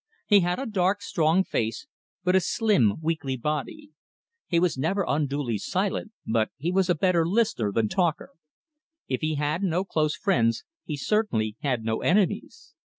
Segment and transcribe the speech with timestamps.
[0.25, 1.85] He had a dark, strong face,
[2.23, 3.91] but a slim, weakly body.
[4.47, 8.31] He was never unduly silent, but he was a better listener than talker.
[9.07, 12.73] If he had no close friends, he certainly had no enemies.